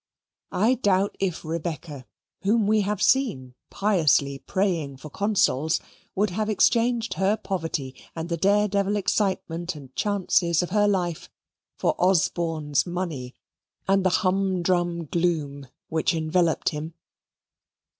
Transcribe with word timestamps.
I 0.55 0.73
doubt 0.73 1.15
if 1.19 1.45
Rebecca, 1.45 2.07
whom 2.41 2.65
we 2.65 2.81
have 2.81 3.03
seen 3.03 3.53
piously 3.69 4.39
praying 4.39 4.97
for 4.97 5.11
Consols, 5.11 5.79
would 6.15 6.31
have 6.31 6.49
exchanged 6.49 7.13
her 7.13 7.37
poverty 7.37 7.93
and 8.15 8.27
the 8.27 8.35
dare 8.35 8.67
devil 8.67 8.95
excitement 8.95 9.75
and 9.75 9.95
chances 9.95 10.63
of 10.63 10.71
her 10.71 10.87
life 10.87 11.29
for 11.77 11.93
Osborne's 11.99 12.87
money 12.87 13.35
and 13.87 14.03
the 14.03 14.09
humdrum 14.25 15.05
gloom 15.05 15.67
which 15.87 16.15
enveloped 16.15 16.69
him. 16.69 16.95